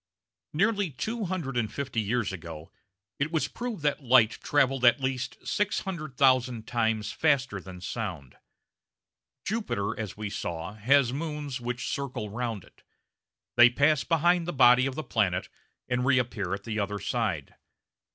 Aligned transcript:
Nearly 0.51 0.89
two 0.89 1.25
hundred 1.25 1.55
and 1.57 1.71
fifty 1.71 2.01
years 2.01 2.33
ago 2.33 2.71
it 3.19 3.31
was 3.31 3.47
proved 3.47 3.83
that 3.83 4.01
light 4.01 4.31
travelled 4.41 4.83
at 4.83 4.99
least 4.99 5.37
600,000 5.47 6.65
times 6.65 7.11
faster 7.11 7.59
than 7.61 7.81
sound. 7.81 8.35
Jupiter, 9.45 9.93
as 9.99 10.17
we 10.17 10.31
saw, 10.31 10.73
has 10.73 11.13
moons, 11.13 11.61
which 11.61 11.87
circle 11.87 12.31
round 12.31 12.63
it. 12.63 12.81
They 13.57 13.69
pass 13.69 14.03
behind 14.03 14.47
the 14.47 14.53
body 14.53 14.87
of 14.87 14.95
the 14.95 15.03
planet, 15.03 15.49
and 15.87 16.03
reappear 16.03 16.55
at 16.55 16.63
the 16.63 16.79
other 16.79 16.97
side. 16.97 17.53